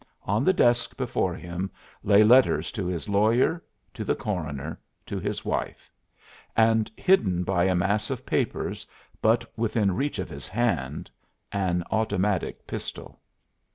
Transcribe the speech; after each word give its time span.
On 0.23 0.43
the 0.43 0.51
desk 0.51 0.97
before 0.97 1.35
him 1.35 1.69
lay 2.03 2.23
letters 2.23 2.71
to 2.71 2.87
his 2.87 3.07
lawyer, 3.07 3.63
to 3.93 4.03
the 4.03 4.15
coroner, 4.15 4.79
to 5.05 5.19
his 5.19 5.45
wife; 5.45 5.91
and 6.57 6.89
hidden 6.97 7.43
by 7.43 7.65
a 7.65 7.75
mass 7.75 8.09
of 8.09 8.25
papers, 8.25 8.87
but 9.21 9.45
within 9.55 9.93
reach 9.95 10.17
of 10.17 10.27
his 10.27 10.47
hand, 10.47 11.11
an 11.51 11.83
automatic 11.91 12.65
pistol. 12.65 13.19